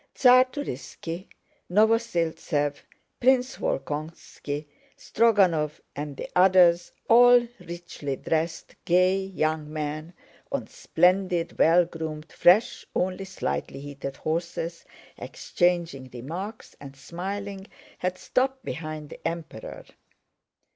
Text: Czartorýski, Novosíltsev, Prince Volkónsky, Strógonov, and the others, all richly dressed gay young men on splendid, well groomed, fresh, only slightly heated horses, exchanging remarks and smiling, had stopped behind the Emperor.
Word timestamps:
Czartorýski, 0.15 1.27
Novosíltsev, 1.69 2.73
Prince 3.19 3.55
Volkónsky, 3.57 4.65
Strógonov, 4.97 5.79
and 5.95 6.17
the 6.17 6.27
others, 6.35 6.91
all 7.07 7.47
richly 7.59 8.15
dressed 8.15 8.73
gay 8.83 9.17
young 9.23 9.71
men 9.71 10.11
on 10.51 10.65
splendid, 10.65 11.59
well 11.59 11.85
groomed, 11.85 12.31
fresh, 12.31 12.83
only 12.95 13.25
slightly 13.25 13.79
heated 13.79 14.17
horses, 14.17 14.85
exchanging 15.19 16.09
remarks 16.11 16.75
and 16.81 16.95
smiling, 16.95 17.67
had 17.99 18.17
stopped 18.17 18.65
behind 18.65 19.11
the 19.11 19.19
Emperor. 19.23 19.85